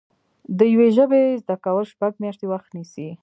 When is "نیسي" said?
2.75-3.09